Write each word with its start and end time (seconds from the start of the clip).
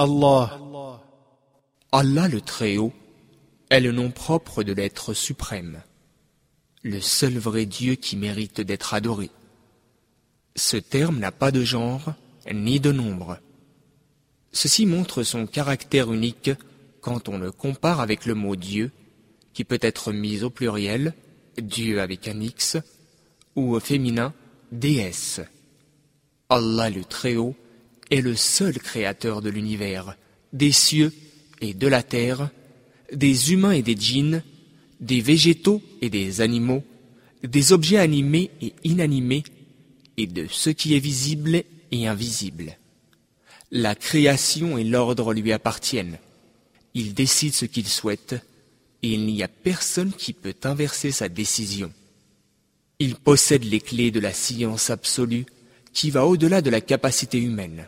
Allah, 0.00 0.60
Allah 1.90 2.28
le 2.28 2.40
Très-Haut 2.40 2.92
est 3.68 3.80
le 3.80 3.90
nom 3.90 4.12
propre 4.12 4.62
de 4.62 4.72
l'être 4.72 5.12
suprême, 5.12 5.82
le 6.84 7.00
seul 7.00 7.36
vrai 7.36 7.66
Dieu 7.66 7.96
qui 7.96 8.16
mérite 8.16 8.60
d'être 8.60 8.94
adoré. 8.94 9.28
Ce 10.54 10.76
terme 10.76 11.18
n'a 11.18 11.32
pas 11.32 11.50
de 11.50 11.64
genre 11.64 12.14
ni 12.54 12.78
de 12.78 12.92
nombre. 12.92 13.38
Ceci 14.52 14.86
montre 14.86 15.24
son 15.24 15.48
caractère 15.48 16.12
unique 16.12 16.52
quand 17.00 17.28
on 17.28 17.38
le 17.38 17.50
compare 17.50 17.98
avec 17.98 18.24
le 18.24 18.34
mot 18.34 18.54
Dieu, 18.54 18.92
qui 19.52 19.64
peut 19.64 19.80
être 19.82 20.12
mis 20.12 20.44
au 20.44 20.50
pluriel, 20.50 21.12
Dieu 21.60 22.00
avec 22.00 22.28
un 22.28 22.40
X, 22.40 22.76
ou 23.56 23.74
au 23.74 23.80
féminin, 23.80 24.32
déesse. 24.70 25.40
Allah 26.48 26.88
le 26.88 27.02
Très-Haut 27.02 27.56
est 28.10 28.20
le 28.20 28.36
seul 28.36 28.78
créateur 28.78 29.42
de 29.42 29.50
l'univers, 29.50 30.16
des 30.52 30.72
cieux 30.72 31.12
et 31.60 31.74
de 31.74 31.86
la 31.86 32.02
terre, 32.02 32.50
des 33.12 33.52
humains 33.52 33.72
et 33.72 33.82
des 33.82 33.96
djinns, 33.96 34.42
des 35.00 35.20
végétaux 35.20 35.82
et 36.00 36.10
des 36.10 36.40
animaux, 36.40 36.82
des 37.42 37.72
objets 37.72 37.98
animés 37.98 38.50
et 38.60 38.74
inanimés, 38.84 39.44
et 40.16 40.26
de 40.26 40.46
ce 40.50 40.70
qui 40.70 40.94
est 40.94 41.00
visible 41.00 41.62
et 41.92 42.06
invisible. 42.06 42.76
La 43.70 43.94
création 43.94 44.78
et 44.78 44.84
l'ordre 44.84 45.32
lui 45.32 45.52
appartiennent. 45.52 46.18
Il 46.94 47.14
décide 47.14 47.54
ce 47.54 47.66
qu'il 47.66 47.86
souhaite, 47.86 48.34
et 49.02 49.12
il 49.12 49.26
n'y 49.26 49.42
a 49.42 49.48
personne 49.48 50.12
qui 50.12 50.32
peut 50.32 50.56
inverser 50.64 51.12
sa 51.12 51.28
décision. 51.28 51.92
Il 52.98 53.14
possède 53.14 53.64
les 53.64 53.80
clés 53.80 54.10
de 54.10 54.18
la 54.18 54.32
science 54.32 54.90
absolue 54.90 55.46
qui 55.92 56.10
va 56.10 56.26
au-delà 56.26 56.62
de 56.62 56.70
la 56.70 56.80
capacité 56.80 57.38
humaine. 57.38 57.86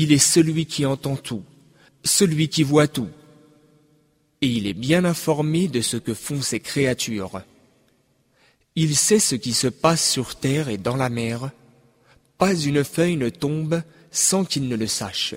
Il 0.00 0.12
est 0.12 0.18
celui 0.18 0.66
qui 0.66 0.86
entend 0.86 1.16
tout, 1.16 1.42
celui 2.04 2.48
qui 2.48 2.62
voit 2.62 2.86
tout. 2.86 3.08
Et 4.40 4.46
il 4.46 4.68
est 4.68 4.72
bien 4.72 5.04
informé 5.04 5.66
de 5.66 5.80
ce 5.80 5.96
que 5.96 6.14
font 6.14 6.40
ces 6.40 6.60
créatures. 6.60 7.42
Il 8.76 8.94
sait 8.94 9.18
ce 9.18 9.34
qui 9.34 9.52
se 9.52 9.66
passe 9.66 10.08
sur 10.08 10.36
terre 10.36 10.68
et 10.68 10.78
dans 10.78 10.94
la 10.94 11.08
mer. 11.08 11.50
Pas 12.38 12.54
une 12.54 12.84
feuille 12.84 13.16
ne 13.16 13.28
tombe 13.28 13.82
sans 14.12 14.44
qu'il 14.44 14.68
ne 14.68 14.76
le 14.76 14.86
sache. 14.86 15.34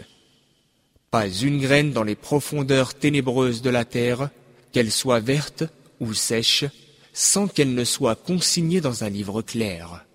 Pas 1.10 1.28
une 1.28 1.60
graine 1.60 1.92
dans 1.92 2.04
les 2.04 2.14
profondeurs 2.14 2.94
ténébreuses 2.94 3.64
de 3.64 3.72
la 3.72 3.84
terre, 3.84 4.30
qu'elle 4.72 4.92
soit 4.92 5.22
verte 5.22 5.64
ou 6.00 6.14
sèche, 6.14 6.66
sans 7.14 7.48
qu'elle 7.48 7.74
ne 7.74 7.84
soit 7.84 8.16
consignée 8.16 8.80
dans 8.80 9.04
un 9.04 9.10
livre 9.10 9.42
clair. 9.42 10.06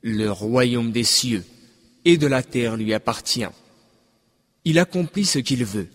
Le 0.00 0.30
royaume 0.30 0.90
des 0.90 1.04
cieux 1.04 1.44
et 2.06 2.16
de 2.16 2.26
la 2.26 2.42
terre 2.42 2.78
lui 2.78 2.94
appartient. 2.94 3.44
Il 4.64 4.78
accomplit 4.78 5.26
ce 5.26 5.38
qu'il 5.38 5.64
veut. 5.64 5.88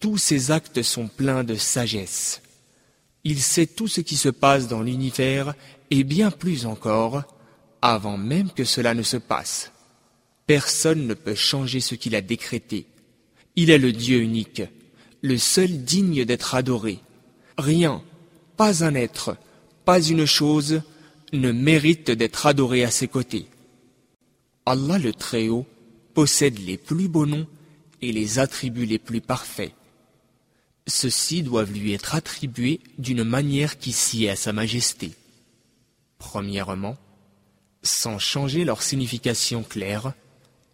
Tous 0.00 0.18
ses 0.18 0.50
actes 0.50 0.82
sont 0.82 1.08
pleins 1.08 1.44
de 1.44 1.54
sagesse. 1.54 2.42
Il 3.24 3.40
sait 3.40 3.66
tout 3.66 3.88
ce 3.88 4.00
qui 4.00 4.16
se 4.16 4.28
passe 4.28 4.68
dans 4.68 4.82
l'univers 4.82 5.54
et 5.90 6.04
bien 6.04 6.30
plus 6.30 6.66
encore 6.66 7.24
avant 7.82 8.16
même 8.16 8.50
que 8.50 8.64
cela 8.64 8.94
ne 8.94 9.02
se 9.02 9.16
passe. 9.16 9.72
Personne 10.46 11.06
ne 11.06 11.14
peut 11.14 11.34
changer 11.34 11.80
ce 11.80 11.94
qu'il 11.94 12.14
a 12.14 12.20
décrété. 12.20 12.86
Il 13.56 13.70
est 13.70 13.78
le 13.78 13.92
Dieu 13.92 14.20
unique, 14.20 14.62
le 15.20 15.36
seul 15.36 15.84
digne 15.84 16.24
d'être 16.24 16.54
adoré. 16.54 17.00
Rien, 17.58 18.02
pas 18.56 18.84
un 18.84 18.94
être, 18.94 19.36
pas 19.84 20.00
une 20.00 20.26
chose 20.26 20.82
ne 21.32 21.52
mérite 21.52 22.10
d'être 22.10 22.46
adoré 22.46 22.84
à 22.84 22.90
ses 22.90 23.08
côtés. 23.08 23.46
Allah 24.64 24.98
le 24.98 25.12
Très-Haut 25.12 25.66
possède 26.14 26.58
les 26.58 26.76
plus 26.76 27.08
beaux 27.08 27.26
noms 27.26 27.46
et 28.02 28.12
les 28.12 28.38
attributs 28.38 28.86
les 28.86 28.98
plus 28.98 29.20
parfaits. 29.20 29.72
Ceux-ci 30.86 31.42
doivent 31.42 31.72
lui 31.72 31.92
être 31.92 32.14
attribués 32.14 32.80
d'une 32.98 33.24
manière 33.24 33.78
qui 33.78 33.92
sied 33.92 34.30
à 34.30 34.36
sa 34.36 34.52
majesté. 34.52 35.12
Premièrement, 36.18 36.96
sans 37.82 38.18
changer 38.18 38.64
leur 38.64 38.82
signification 38.82 39.62
claire, 39.62 40.12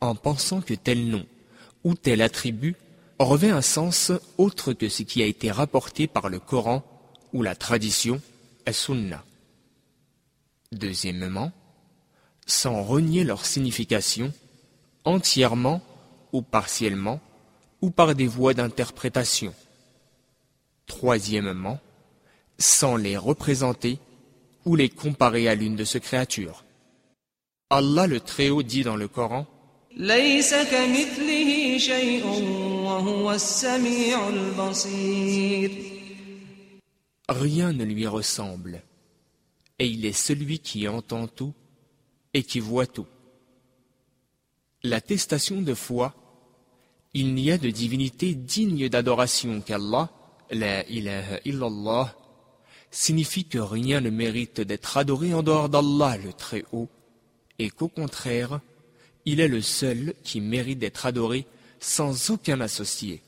en 0.01 0.15
pensant 0.15 0.61
que 0.61 0.75
tel 0.75 1.09
nom 1.09 1.27
ou 1.83 1.95
tel 1.95 2.23
attribut 2.23 2.77
revêt 3.19 3.51
un 3.51 3.63
sens 3.63 4.13
autre 4.39 4.73
que 4.73 4.89
ce 4.89 5.03
qui 5.03 5.23
a 5.23 5.27
été 5.27 5.51
rapporté 5.51 6.07
par 6.07 6.29
le 6.29 6.39
Coran 6.39 6.85
ou 7.33 7.43
la 7.43 7.55
tradition, 7.55 8.21
as-Sunnah. 8.67 9.25
Deuxièmement, 10.73 11.53
sans 12.47 12.83
renier 12.83 13.25
leur 13.25 13.47
signification, 13.47 14.33
entièrement 15.05 15.83
ou 16.35 16.43
partiellement, 16.43 17.21
ou 17.81 17.91
par 17.91 18.17
des 18.17 18.27
voies 18.27 18.55
d'interprétation. 18.55 19.55
Troisièmement, 20.87 21.79
sans 22.59 22.97
les 22.97 23.17
représenter 23.17 23.99
ou 24.65 24.75
les 24.75 24.89
comparer 24.89 25.49
à 25.49 25.55
l'une 25.55 25.77
de 25.77 25.85
ces 25.85 26.01
créatures. 26.01 26.65
Allah 27.71 28.09
le 28.09 28.19
Très-Haut 28.19 28.65
dit 28.65 28.83
dans 28.83 28.97
le 28.97 29.07
Coran 29.07 29.47
Rien 37.29 37.73
ne 37.73 37.85
lui 37.85 38.07
ressemble, 38.09 38.83
et 39.79 39.87
il 39.87 40.05
est 40.05 40.13
celui 40.13 40.59
qui 40.59 40.89
entend 40.89 41.29
tout 41.29 41.55
et 42.33 42.43
qui 42.43 42.59
voit 42.59 42.89
tout. 42.89 43.07
L'attestation 44.83 45.63
de 45.63 45.75
foi, 45.75 46.13
il 47.15 47.33
n'y 47.35 47.51
a 47.53 47.59
de 47.59 47.71
divinité 47.71 48.35
digne 48.35 48.89
d'adoration 48.89 49.61
qu'Allah, 49.61 50.11
la 50.51 50.85
ilaha 50.89 51.39
illallah, 51.45 52.17
signifie 52.91 53.45
que 53.45 53.59
rien 53.59 54.01
ne 54.01 54.11
mérite 54.11 54.61
d'être 54.61 54.97
adoré 54.97 55.33
en 55.33 55.43
dehors 55.43 55.69
d'Allah 55.69 56.17
le 56.17 56.33
Très-Haut, 56.33 56.89
et 57.59 57.71
qu'au 57.71 57.89
contraire, 57.89 58.61
il 59.25 59.41
est 59.41 59.49
le 59.49 59.63
seul 59.63 60.15
qui 60.25 60.41
mérite 60.41 60.81
d'être 60.81 61.07
adoré 61.07 61.47
sans 61.79 62.31
aucun 62.31 62.61
associé. 62.61 63.23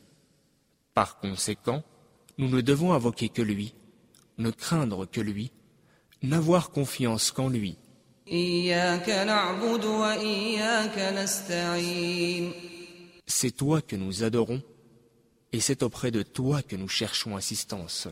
Par 0.93 1.19
conséquent, 1.19 1.83
nous 2.39 2.49
ne 2.49 2.61
devons 2.61 2.93
invoquer 2.93 3.29
que 3.29 3.43
lui, 3.43 3.75
ne 4.39 4.51
craindre 4.51 5.07
que 5.07 5.21
lui, 5.21 5.53
n'avoir 6.23 6.71
confiance 6.71 7.31
qu'en 7.31 7.49
lui. 7.49 7.77
C'est 13.39 13.51
toi 13.51 13.83
que 13.83 13.97
nous 13.97 14.23
adorons, 14.23 14.63
et 15.53 15.61
c'est 15.61 15.83
auprès 15.83 16.11
de 16.11 16.23
toi 16.23 16.63
que 16.63 16.75
nous 16.75 16.89
cherchons 16.89 17.37
assistance. 17.37 18.09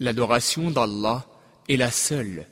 L'adoration 0.00 0.70
d'Allah 0.70 1.26
est 1.68 1.76
la 1.76 1.90
seule 1.90 2.46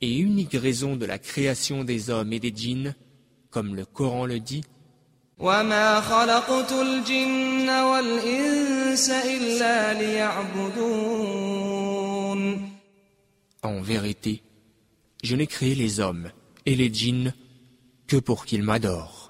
et 0.00 0.16
unique 0.16 0.54
raison 0.54 0.96
de 0.96 1.04
la 1.04 1.18
création 1.18 1.84
des 1.84 2.08
hommes 2.08 2.32
et 2.32 2.40
des 2.40 2.50
djinns, 2.50 2.94
comme 3.50 3.74
le 3.76 3.84
Coran 3.84 4.24
le 4.24 4.40
dit. 4.40 4.64
En 13.62 13.82
vérité, 13.82 14.42
je 15.22 15.36
n'ai 15.36 15.46
créé 15.46 15.74
les 15.74 16.00
hommes 16.00 16.30
et 16.64 16.74
les 16.74 16.90
djinns 16.90 17.34
que 18.06 18.16
pour 18.16 18.46
qu'ils 18.46 18.62
m'adorent. 18.62 19.25